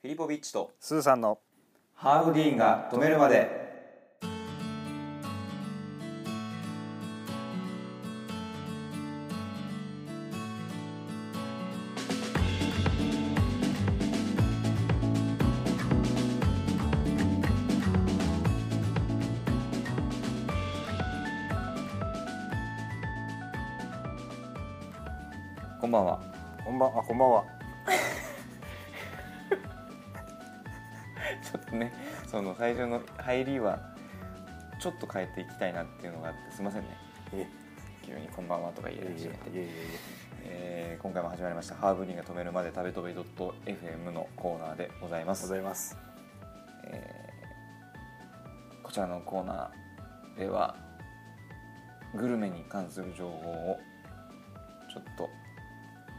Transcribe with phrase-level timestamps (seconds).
[0.00, 1.40] フィリポビッチとスーさんの。
[1.92, 31.92] ハーブディーンが止めるまでょっとね
[32.26, 33.78] その最初の入りは
[34.80, 36.88] ちょっと変えていきたいなっていうのがあってすいませんね。
[37.32, 37.46] え
[38.06, 39.68] 急に「こんばんは」とか言えいえい
[40.44, 45.96] えー今回も始まりました「ハーブリンが止めるまで食べとべ .fm」のコーナーでございまごすざいます。
[46.84, 47.28] えー
[48.82, 50.74] こちらのコーナーでは
[52.14, 53.78] グルメに関する情報を
[54.90, 55.28] ちょっと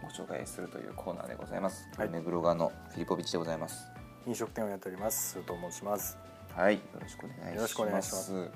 [0.04, 2.08] ご紹介するというコーナーでございます、はい。
[2.08, 5.38] グルメブロガーのフィリポビッチでございます飲食店をやっております。
[5.44, 6.18] と申します。
[6.56, 7.56] はいよろしくお願いします。
[7.56, 8.52] よろしくお願いします。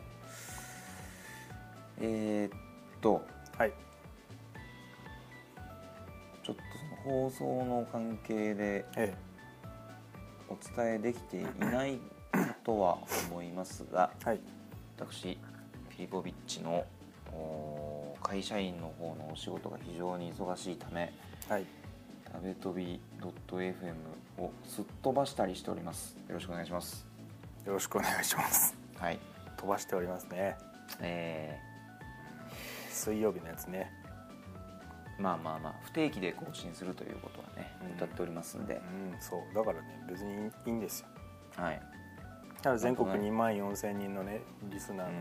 [2.02, 2.59] えーっ
[3.02, 3.25] と
[3.58, 3.73] はい。
[6.44, 6.61] ちょっと
[7.05, 9.14] その放送の関係でえ
[10.50, 12.00] お伝えできていない
[12.64, 12.98] とは
[13.31, 14.39] 思いますがえはい。
[14.98, 15.38] 私
[15.89, 16.86] フィリポビッチの
[17.31, 21.14] お会社員の方のお仕事が非常に忙しいため
[21.48, 21.66] はい。
[22.31, 23.00] 食べ飛び
[23.48, 23.94] .fm
[24.38, 26.17] をすっ飛ばしたりしております。
[26.28, 27.06] よろしくお願いします。
[27.66, 28.76] よろしくお願いします。
[28.98, 29.20] はい。
[29.58, 30.58] 飛ばしておりますね。
[31.02, 31.58] え
[32.89, 33.92] 水曜日のやつね。
[35.20, 37.95] ー、まあまあまあ不定期で更新するということはねうん。
[37.95, 39.56] 歌っておりますんで、うんそう。
[39.56, 41.08] だからね別にいいんですよ。
[41.56, 41.81] はい。
[42.61, 45.14] ただ全国本当ね2万4千人のねリスナーの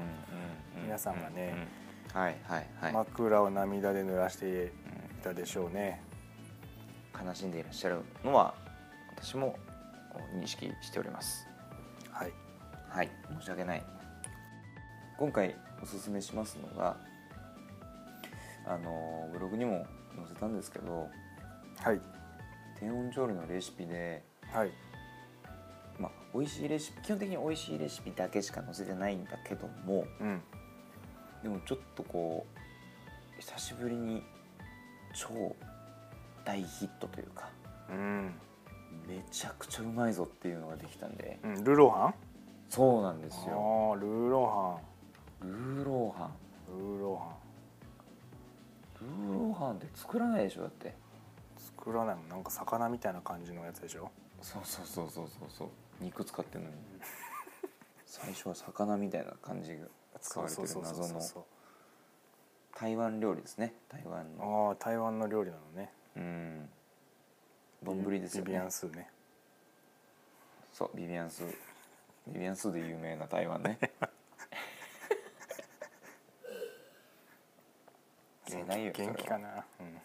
[0.85, 1.67] 皆さんがね、
[2.15, 6.03] はいはい、枕を涙で濡らしていたでしょうね。
[7.25, 8.55] 悲しんでいらっしゃるのは
[9.23, 9.57] 私も
[10.35, 11.47] 認識しております。
[12.11, 12.33] はい。
[12.89, 13.11] はい。
[13.39, 13.83] 申し訳ない。
[15.17, 16.97] 今回おすすめしますのが
[18.67, 21.09] あのブログにも載せたんですけど
[21.79, 22.01] はい。
[22.81, 24.71] 低温調理のレシピではい。
[26.01, 30.43] まあ美味しいレシピ基本的に美味しいレシピだけしか載せてないんだけどもうん。
[31.45, 32.45] でもちょっとこ
[33.39, 34.25] う久しぶりに
[35.15, 35.55] 超
[36.45, 37.51] 大ヒットというか
[37.91, 38.35] うん、
[39.13, 41.39] めちゃくちゃうまいぞっていうのができたんで。
[41.43, 42.15] うん、ルーローハン？
[42.71, 43.93] そうなんですあよ。
[43.95, 44.79] あルーローハ
[45.43, 46.33] ルーローハン。
[46.73, 47.37] ンルーローハ
[49.01, 50.89] ルーローハンって作らないでしょだって。
[50.89, 50.93] ン
[51.59, 52.29] 作らないもん。
[52.29, 54.11] なんか魚みたいな感じのやつでしょ？
[54.41, 55.69] そうそうそうそうそうそう。
[56.01, 56.77] 肉使ってるのに。
[58.07, 59.87] 最初は魚みたいな感じが
[60.21, 61.21] 使われてる謎の。
[62.75, 63.75] 台湾料理ですね。
[63.89, 64.69] 台湾の。
[64.71, 65.93] ああ台湾の料理なのね。
[66.17, 66.69] うん
[67.85, 68.47] 丼ですよね。
[68.47, 69.09] ビビアンスーね。
[70.73, 71.43] そうビビアンス
[72.29, 73.79] ビビアンスで有名な台湾ね。
[78.49, 79.13] 世代よそれは。
[79.13, 79.65] 元気かな。
[79.81, 80.01] うん、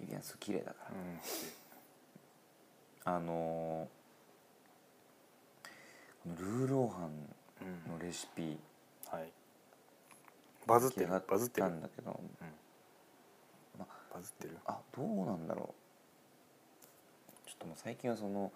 [0.00, 0.90] ビビアンス綺麗だから。
[3.10, 3.88] うん、あのー
[6.26, 7.92] ルーローハンうん。
[7.92, 8.58] のレシピ。
[9.10, 9.30] はい。
[10.66, 11.08] バズってる。
[11.08, 12.18] バズってるたんだけど。
[13.78, 14.58] まバズってる。
[14.66, 15.83] あどうなんだろう
[17.64, 18.52] ともう最近はその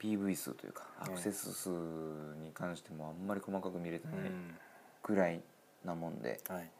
[0.00, 4.54] PV 数というかアクセス数に関してもあんまり細かく見れてないうん。
[5.02, 5.40] くらい
[5.84, 6.40] なもんで。
[6.48, 6.70] はい。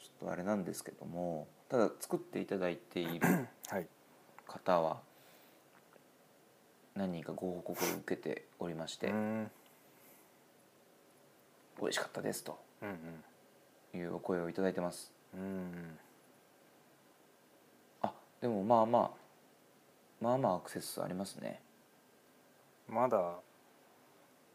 [0.00, 3.26] ちょっとあれなんですけどもただ作っていただいている
[3.68, 3.86] はい。
[4.46, 4.98] 方は
[6.94, 9.50] 何人かご報告を受けておりましてうん。
[11.80, 13.24] 美味しかったですとうん
[13.98, 15.12] いうお声をいただいてます。
[15.34, 15.98] うん
[18.40, 19.10] でもまあまあ
[20.20, 21.60] まあまあアクセス数ありますね。
[22.88, 23.36] まだ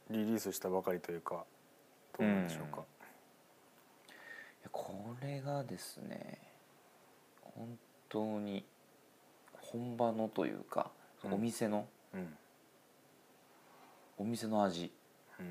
[0.09, 1.45] リリースしたばかりというか
[2.17, 2.81] どうなんでしょうか。
[2.81, 2.81] い
[4.63, 6.39] やこれがですね
[7.41, 7.77] 本
[8.09, 8.65] 当に
[9.61, 10.91] 本場のというか、
[11.23, 11.33] うん。
[11.33, 12.37] お店のうん。
[14.17, 14.91] お店の味
[15.39, 15.47] うん。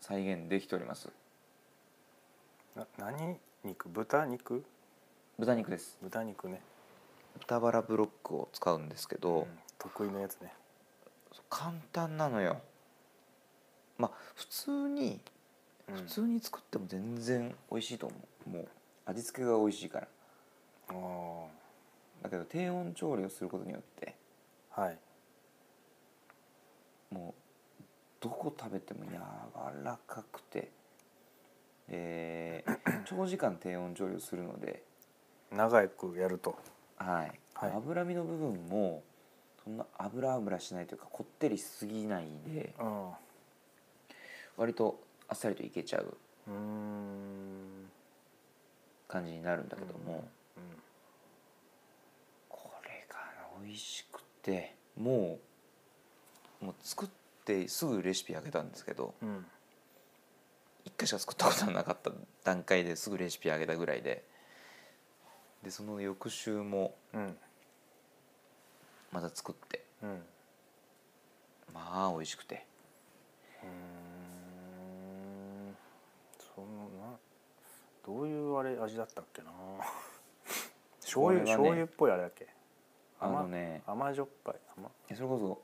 [0.00, 1.08] 再現できております。
[2.74, 3.88] な何肉？
[3.88, 4.64] 豚肉？
[5.38, 5.98] 豚肉です。
[6.02, 6.60] 豚肉ね、
[7.38, 9.46] 豚バラブロックを使うんですけど、うん
[9.78, 10.52] 得意のやつね。
[11.48, 12.60] 簡単なのよ。
[13.96, 15.20] まあ普通に
[15.88, 15.96] うん。
[15.96, 18.16] 普通に作っても全然美味しいと思
[18.46, 18.50] う。
[18.50, 18.68] もう
[19.06, 20.08] 味付けが美味しいから。
[20.90, 21.46] ああ
[22.24, 24.14] だけど低温調理をすることによって
[24.70, 24.98] はい。
[27.10, 27.34] も
[27.80, 27.82] う
[28.20, 29.18] どこ食べても柔
[29.82, 30.70] らかくて、
[31.88, 34.82] えー 長時間低温調理をするので、
[35.50, 36.58] 長くやると
[37.04, 37.72] はい、はい。
[37.72, 39.02] 脂身の部分も
[39.64, 43.08] そんな油油しないというかこってりしすぎないでうん
[44.56, 46.16] 割とあっさりといけちゃう
[49.08, 50.24] 感じになるんだけども、
[50.56, 50.60] う
[52.48, 53.16] これが
[53.64, 55.38] 美味しくても
[56.60, 57.08] うもう作っ
[57.44, 59.46] てすぐレシピあげたんですけどんうん。
[60.86, 62.10] 1回しか作ったことがなかった
[62.44, 64.24] 段階ですぐレシピあげたぐらいで
[65.62, 67.36] でその翌週もうん。
[69.12, 69.84] また作って。
[70.02, 70.10] うん。
[70.10, 70.22] う
[71.74, 72.64] まあ美味しくて。
[73.64, 75.76] ーん。
[76.54, 76.66] その
[77.00, 77.16] な
[78.06, 79.50] どういうあれ味だったっけな。
[81.00, 82.48] 醤油、これはね醤油っぽいあれだっけ。
[83.18, 84.60] あのね甘じょっぱい。
[84.76, 84.90] 甘。
[85.14, 85.62] それこそ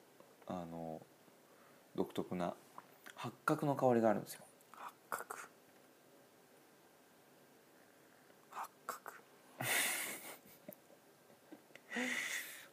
[0.48, 1.00] あの
[1.94, 2.54] 独特な
[3.14, 5.36] 八角の香りがあるんですよ八角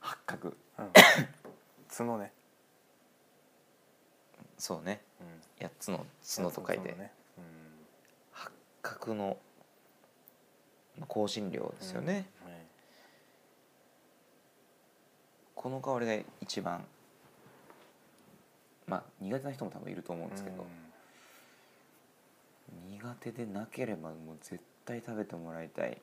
[0.02, 0.92] 八角八角うん。
[1.90, 2.32] 角ね。
[4.58, 5.02] そうね。
[5.60, 5.66] うん。
[5.66, 6.06] 8つの
[6.36, 7.12] 角と書いて、角ね。
[8.32, 8.52] 八
[8.82, 9.38] 角の
[11.08, 12.30] 香辛料ですよね、
[15.56, 16.86] この香りが一番
[18.86, 20.66] まあ苦手な人も多分いると思うんですけど、
[22.90, 26.00] 苦手でなければもう絶対食べてもらいたい。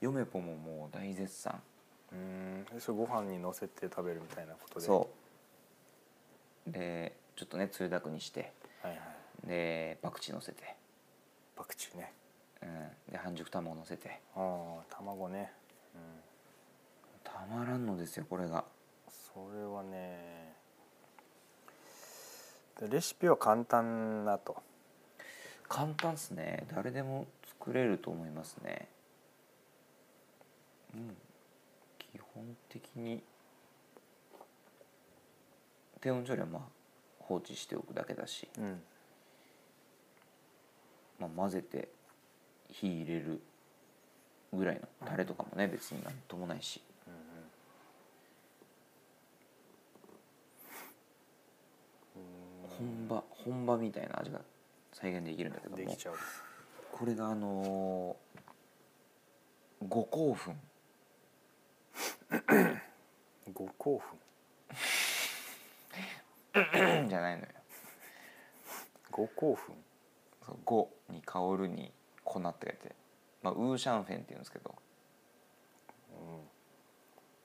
[0.00, 1.60] 嫁ぽももう大絶賛
[2.12, 2.66] うん。
[2.72, 4.86] うんそれご飯にのせて食べるみたいなことで？
[4.86, 5.10] そ
[6.68, 6.70] う。
[6.70, 8.52] でちょっとねつゆだくにして。
[8.82, 9.00] はいはい。
[9.46, 10.76] でパクチー乗せて、
[11.56, 12.12] パクチーね。
[12.62, 14.20] うん、で半熟卵乗せて。
[14.36, 15.52] ああ卵ね。
[15.94, 16.00] うん。
[17.24, 18.64] たまらんのですよこれが。
[19.08, 20.54] それはね。
[22.80, 24.62] でレシピは簡単だと。
[25.68, 26.66] 簡単っすね。
[26.74, 27.26] 誰でも
[27.58, 28.88] 作れると思いますね。
[30.94, 31.08] うん。
[31.10, 31.14] 基
[32.40, 33.22] 本的に
[36.00, 36.62] 低温調理はまあ
[37.18, 38.82] 放置しておくだけだし、うん。
[41.18, 41.88] まあ、混ぜて
[42.70, 43.40] 火入れる
[44.52, 46.80] ぐらいのタレとかもね別になんともないし。
[52.78, 54.40] 本場本場みたいな味が
[54.94, 55.96] 再現できるんだけども。
[56.92, 60.52] これがあのー、五香
[62.30, 62.40] 粉
[63.52, 63.66] 五
[63.98, 64.00] 香
[67.08, 67.48] じゃないのよ。
[69.10, 69.72] 粉五香粉
[70.46, 71.92] そう五に香るに
[72.24, 72.94] 粉って書いて、
[73.42, 74.74] まあ、ウーシャンフェンっていうんですけど。
[76.12, 76.16] うん。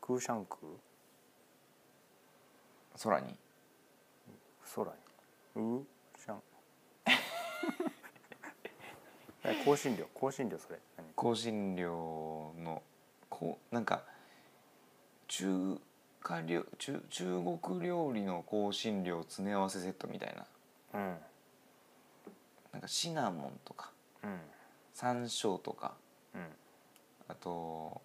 [0.02, 0.58] クーシャンク？
[3.04, 3.36] 空に。
[4.76, 4.92] 空に。
[5.56, 5.84] ウー
[6.24, 6.42] シャン。
[9.44, 10.06] え香辛料。
[10.20, 10.80] 香辛料それ。
[10.98, 11.08] 何？
[11.16, 12.84] 香辛料の。
[13.30, 14.04] こうなんか
[15.28, 15.80] 中
[16.22, 20.46] 華料中中国料理の香辛料詰め合わせセットみたいな。
[20.94, 21.16] うん
[22.72, 23.92] なんかシナモンとか。
[24.24, 24.40] うん
[24.94, 25.94] 山椒とか。
[26.34, 26.48] うん
[27.28, 28.02] あと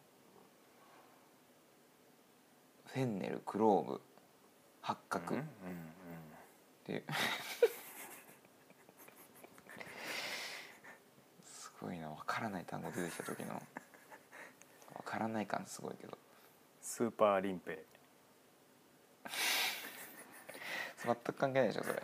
[2.86, 4.00] フェンネルクローブ。
[4.80, 5.36] 八角。
[5.36, 5.44] っうん
[6.84, 7.04] ていう。
[11.44, 12.08] すごいな。
[12.08, 13.62] 分からない単語出てきた時の。
[14.96, 16.18] 分からない感すごいけど。
[16.80, 17.84] スーパーリンペ
[21.04, 22.02] 全く関係ないでしょそれ。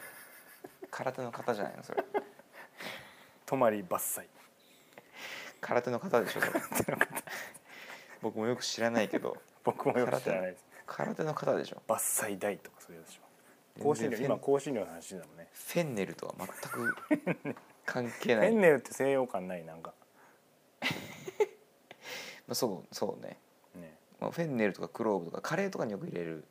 [0.90, 2.04] 空手の型じゃないのそれ。
[3.44, 4.26] 泊まり伐採。
[5.60, 6.52] 空手の型でしょそれ。
[8.22, 9.36] 僕もよく知らないけど。
[9.64, 10.64] 僕もよく知らないです。
[10.86, 11.82] 空手の型でしょ。
[11.88, 13.26] 伐採代とかそういうやつでしょ。
[13.90, 15.48] 香辛料今香辛料の話だもんね。
[15.52, 16.96] フェンネルとは全く
[17.84, 18.50] 関係フない。
[18.50, 19.92] ェンネルって西洋感ないなんか。
[22.46, 23.38] まあ、そうそうね、
[24.30, 26.44] フェンネルとかクローブとかカレーとかによく入れる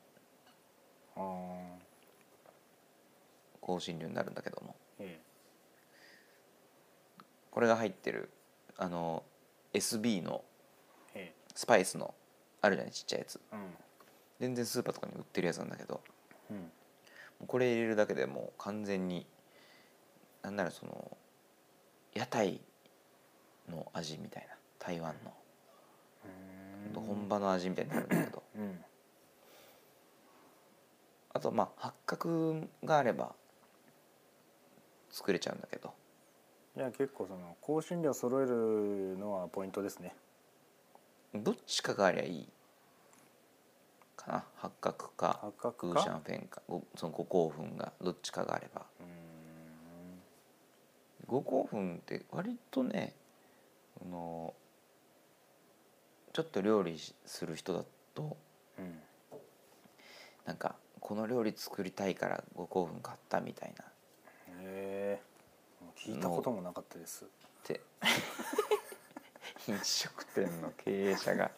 [3.65, 4.75] 香辛料になるんだけども。
[4.99, 5.19] え
[7.51, 8.29] これが入ってる
[8.77, 9.23] あの
[9.73, 10.43] SB の
[11.13, 12.13] ええスパイスの
[12.61, 13.39] あるじゃないちっちゃいやつ。
[13.51, 13.61] えうん。
[14.39, 16.01] 全然スーパーとかに売ってるやつなんだけど。
[16.51, 16.57] うん。
[16.57, 16.63] も
[17.41, 19.25] うこれ入れるだけでもう完全に
[20.41, 21.17] なんならその
[22.13, 22.61] 屋台
[23.69, 25.33] の味みたいな台湾の
[26.93, 28.43] 本場の味みたいになるんだけど。
[28.55, 28.83] うん
[31.33, 33.35] あとまあ八角があれば
[35.11, 35.93] 作れちゃうんだけど。
[36.77, 40.15] いや結構その香辛料揃えるのはポイントですね。
[41.33, 42.49] どっちかがありゃいい
[44.15, 44.45] かな。
[44.55, 46.01] 八角か八角か？
[46.01, 48.85] シャンフェンかごその五香粉がどっちかがあれば。
[51.27, 53.13] 五香粉って割とね
[54.01, 54.53] あの
[56.35, 58.35] ちょっと料理しする人だっと
[58.77, 58.99] うん。
[60.45, 63.85] なんかこの料理作りたいから五香粉買ったみたいな。
[63.85, 63.87] っ
[64.49, 65.21] へえ。
[65.97, 67.23] 聞いたこともなかったです。
[67.63, 67.79] て。
[69.69, 71.51] 飲食店の経営者が。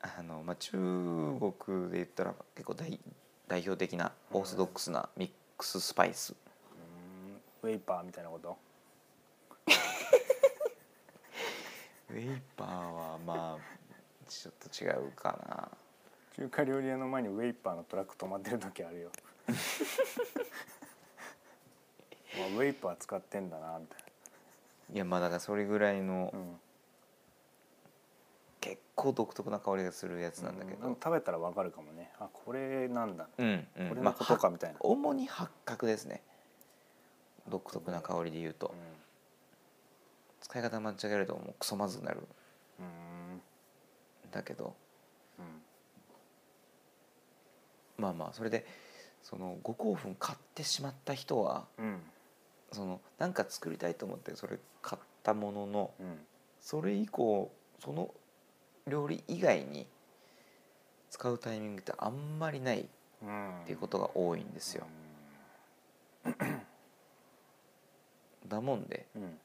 [0.00, 2.98] あの、まあ、中国で言ったら結構代
[3.46, 6.34] 代表的なオーソドックスなミックススパイス、
[7.62, 7.70] うん。
[7.70, 8.58] ウェイパーみたいなこと？
[12.12, 13.62] ウェイパーはまあ
[14.28, 15.68] ちょっと違うかな。
[16.36, 19.10] 中華料理屋の前にウェイパーのトラック止まってる時あるよ。
[22.38, 23.98] まあウェイパー使ってんだなみたい
[24.94, 26.60] いやまあだからそれぐらいのな、うん、
[28.60, 30.88] 結構独特な香りがするやつなんだけど。
[30.88, 30.94] うん。
[30.94, 32.12] 食べたらわかるかもね。
[32.18, 33.26] あこれなんだ。
[33.38, 33.88] うん、うん。
[33.88, 34.78] これのことかみたいな。
[34.78, 36.22] は主に八角ですね。
[37.48, 38.74] 独特な香りで言うと、
[40.42, 42.18] 使い方間違えるともうクソまずくなる。
[42.18, 42.86] んうん
[43.34, 43.42] うん
[44.30, 44.74] だけど。
[45.38, 45.62] うん
[47.98, 48.66] まあまあそれで
[49.22, 52.00] その五香粉買ってしまった人はうん
[52.72, 56.26] そのなんか作りたいと思ってそれ買ったもののうん
[56.60, 58.12] それ以降その
[58.88, 59.86] 料理以外に
[61.10, 62.86] 使うタイミングってあんまりないっ
[63.22, 64.86] うんていうことが多いんですよ。
[68.48, 69.38] だもんでうん、うん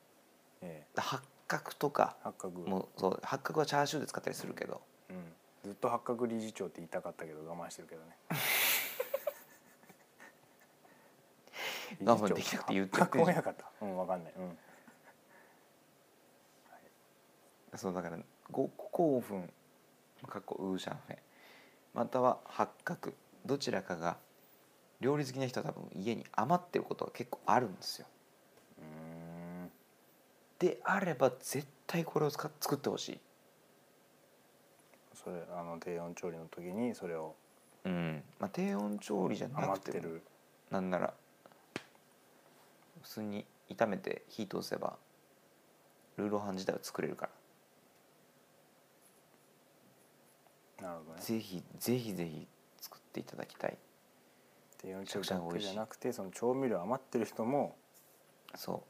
[0.61, 0.99] ええ。
[0.99, 2.59] 八角とか八角。
[2.61, 4.81] もそう八角はチャーシューで使ったりするけど。
[5.09, 5.33] うん、
[5.63, 8.17] ずっと八角理事長って言いたかったけど我慢してるけどね。
[12.03, 14.33] 我慢できなくて言って八ってんじゃん角親方うんわかんない。
[14.33, 14.57] うん。
[17.75, 18.17] そうだから
[18.51, 19.21] 五香粉
[20.27, 21.17] かっこウーシャンフェ。
[21.93, 23.13] または八角。
[23.45, 24.17] どちらかが
[24.99, 28.07] 料理好きな人は多分家に余ってることが結構あるんですよ
[30.59, 33.19] であれば絶対これを作ってほしい。
[35.13, 37.35] それあの低温調理の時にそれを。
[37.85, 38.23] うん。
[38.39, 40.19] まあ低温調理じゃなくても
[40.71, 41.13] なんなら
[43.01, 44.97] 普通に炒めて火通せば
[46.17, 47.29] ルーローハン自体は作れるか
[50.79, 50.87] ら。
[50.87, 51.21] なるほどね。
[51.21, 52.47] ぜひぜひぜひ
[52.81, 53.77] 作っていただきたい。
[54.79, 57.75] 低温調理だけじゃなくてその調味料余ってる人も
[58.55, 58.83] そ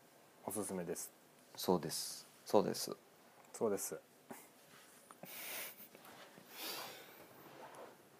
[0.45, 0.49] う。
[0.49, 1.11] おすすめです
[1.57, 2.25] そうです。
[2.45, 2.95] そうです。
[3.51, 3.99] そうです。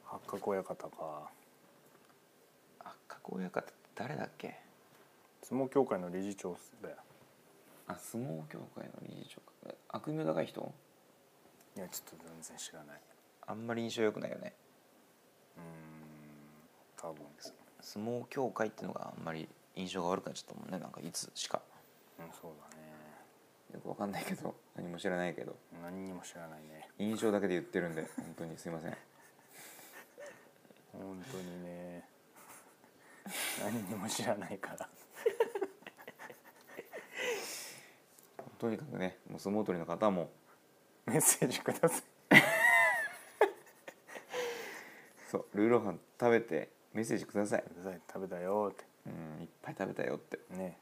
[0.03, 1.29] 八角親方か。
[2.84, 4.60] あ加工親方誰だっけ？
[5.44, 6.96] 相撲協会の理事長だよ
[7.88, 9.75] あ相撲協会の理事長か。
[9.89, 10.74] 悪名高い人？
[11.77, 13.01] いやちょっと全然知らない。
[13.46, 14.53] あんまり印象良くないよね。
[15.58, 17.24] うーん多分。
[17.82, 20.79] 相撲協会っていうのがあんまり印象が悪くなっちゃったもんね。
[20.79, 21.62] なんかいつしか。
[22.20, 22.76] うんそうだね
[23.74, 25.55] よくわかんないけど何も知らないけど。
[25.83, 26.89] 何にも知らないね。
[26.97, 28.57] 印象だけで言ってるんで本当に。
[28.57, 28.97] すいません。
[30.93, 32.03] 本当にね。
[33.62, 34.89] 何にも知らないから。
[38.57, 40.31] とにかくねもう相撲取りの方も。
[41.05, 42.01] メッセージください。
[45.29, 48.01] そうルーローハン食べてメッセージくださいください。
[48.12, 48.86] 食べたよって。
[49.05, 50.39] うんいっぱい食べたよって。
[50.55, 50.77] ね。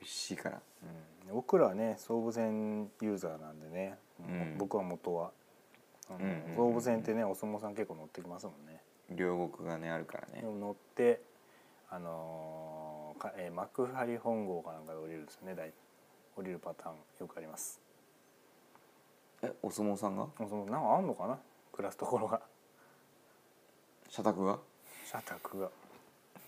[0.00, 0.60] 美味しいから。
[0.82, 0.86] う
[1.19, 4.56] ん、僕らはね総武線ユーザーなんでね、うん。
[4.58, 5.30] 僕は元は。
[6.10, 8.80] うん総武線ってねお相撲さん結構乗ってきますもんね。
[9.10, 10.42] 両国がねあるからね。
[10.42, 11.20] 乗って
[11.88, 15.72] あのーかえー幕張本郷かなんかで降りるんですよね大
[16.36, 17.80] 降りるパターンよくあります。
[19.42, 20.24] えお相撲さんが？
[20.24, 21.38] お相撲なんかあんのかな？
[21.72, 22.40] 暮らすところが。
[24.08, 24.58] 社宅が？
[25.04, 25.70] 社宅が。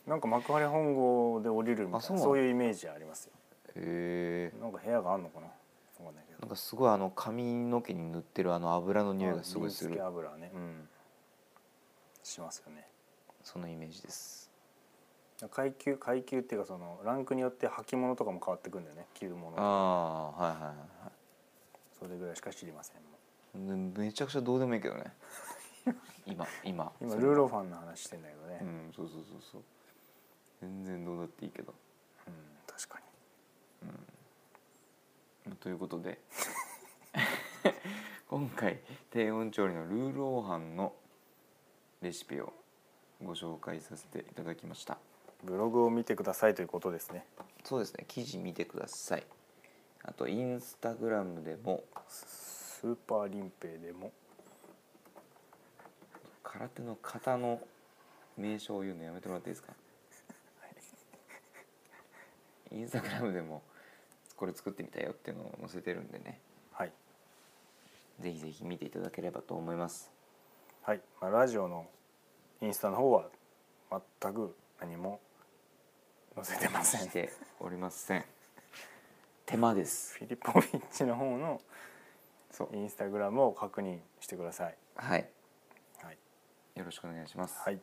[0.07, 3.33] なんか幕張本郷で降りるみたいなそういうイメージありますよ
[3.76, 5.47] へえなんか部屋があんのかな？
[5.47, 5.52] わ
[6.07, 6.41] かんないけど。
[6.41, 10.05] なんかすごいあの髪の毛に塗ってるあの油の匂いがすごいする。
[10.05, 10.50] 油ね。
[10.55, 10.88] うん。
[12.23, 12.88] しますよね。
[13.43, 14.50] そのイメージです。
[15.50, 19.07] 階級階級っていうかそのランクによって履物とかも変わってくんだよね。
[19.14, 21.12] 着るものああはいはいはいはい。
[21.99, 25.12] それぐらいしか知りませんめちゃくちゃどうでもいいけどね。
[26.26, 26.85] 今 今。
[26.87, 28.59] う今ルーローファンの話してんだけどね。
[28.62, 29.62] う、んそうそうそうそう。
[30.61, 31.75] 全然どうだっていいけど
[32.29, 32.35] うん
[32.67, 33.00] 確か
[35.61, 36.21] ということで。
[38.29, 38.81] 今回
[39.11, 40.95] 低温調理のルーローハンの
[42.01, 42.53] レシピを
[43.23, 44.99] ご紹介させていただきました。
[45.43, 47.27] にブログを見てくださいということですね。
[47.65, 48.05] そうですね。
[48.09, 49.27] 記事見てください。
[50.05, 51.85] あとインスタグラムでも。
[52.09, 54.13] スーパーリンペイでも。
[56.43, 57.61] 空手の型の
[58.37, 59.75] 名称を言うのやめてもらっていいですか？
[62.73, 63.63] インスタグラムでも
[64.37, 66.41] これ作ってみたよっていうのを載せてるんでね。
[66.73, 66.93] はい。
[68.21, 70.11] ぜひぜひ見ていただければと思います。
[70.83, 71.87] はい、まあ、ラジオの
[72.61, 73.29] インスタの方は
[74.21, 75.21] 全く何も
[76.35, 77.01] 載せてません。
[77.03, 78.25] しておりません。
[79.47, 80.19] 手間です。
[80.19, 81.61] フィリポビッチの方の
[82.51, 82.77] そう。
[82.77, 84.77] インスタグラムを確認してください。
[84.97, 85.29] はい。
[86.03, 86.19] はい、
[86.79, 87.79] よろしくお願いします、はい、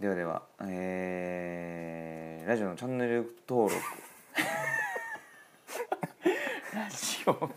[0.00, 3.84] ではではえーラジオのチャンネル登録
[6.74, 7.50] ラジオの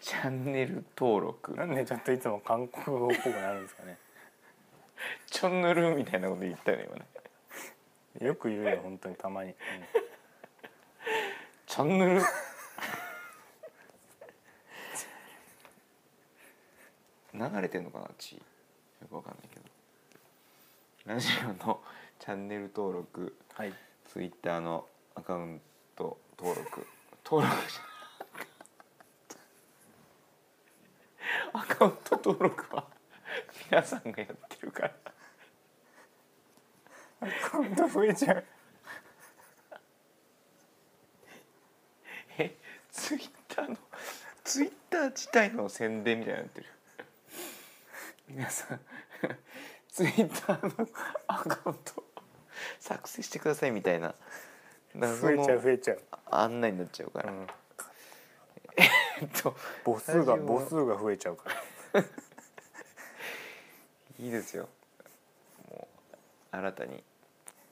[0.00, 1.54] チャンネル登録。
[1.54, 3.98] なんでちょっといつも韓国語っぽくなるんですかね。
[5.30, 7.06] チョンヌルみたいなこと言ったよね今ね。
[8.26, 9.56] よく言うよ本当にたまに、うん。
[11.66, 12.22] チャンネル。
[17.32, 18.34] 流れてんのかな血。
[18.34, 18.42] よ
[19.08, 19.64] くわかんないけど。
[21.06, 21.80] ラジオの
[22.18, 23.36] チャンネル登録。
[23.54, 23.72] はい。
[24.08, 24.86] ツイッターの
[25.20, 25.60] アカウン
[25.94, 26.86] ト登録。
[27.26, 27.62] 登録
[31.52, 32.86] アカウント登録は
[33.70, 34.92] 皆さんがやってるから。
[37.20, 38.44] アカウント増えちゃう。
[42.38, 42.56] え
[42.90, 43.76] ツイッターの
[44.42, 46.66] ツイッター自体の宣伝みたいになってる。
[48.26, 48.80] 皆さん
[49.86, 50.88] ツイッターの
[51.26, 52.02] アカウント
[52.78, 54.08] 作成してくださいみたいな。
[54.08, 54.49] 謎
[54.94, 57.46] 増えちゃうの増えちゃう、案内になっちゃうから、うん、
[58.76, 58.82] え
[59.24, 61.44] っと母数が母数が増えちゃうか
[61.94, 62.02] ら。
[64.18, 64.68] いいですよ。
[65.70, 65.88] も
[66.52, 67.02] う新たに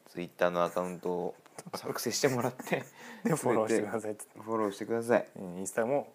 [0.08, 1.34] ツイッターのアカウントを
[1.74, 2.84] 作成してもらって。
[3.24, 5.28] でフォローしてくださいフォローしてください。
[5.36, 6.12] うんインスタも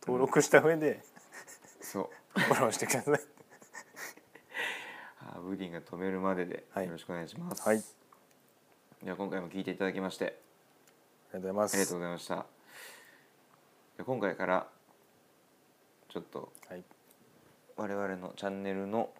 [0.00, 1.04] 登録した上で
[1.80, 2.10] そう。
[2.40, 3.20] フォローしてください、
[5.44, 7.84] ブリンが止めるまでではいよろしくお願いします、はい
[9.04, 10.36] では今回も聞いていただきましてありが
[11.32, 11.74] とうございます。
[11.74, 12.46] ありがとうございました。
[13.98, 14.66] で今回から
[16.08, 16.84] ちょっとはい。
[17.76, 19.10] 我々のチャンネルの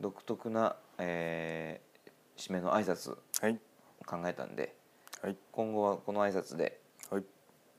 [0.00, 1.92] 独特な、えー
[2.36, 3.58] 締めの挨拶はい。
[4.00, 4.74] を考えたんで
[5.22, 5.36] はい。
[5.52, 7.24] 今後はこの挨拶ではい。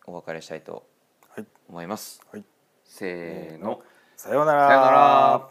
[0.06, 0.88] お別れしたいと
[1.36, 1.46] はい。
[1.70, 2.44] 思います、はい。
[2.84, 3.84] せーの。
[4.16, 4.68] さようなら。
[4.68, 5.50] さようなら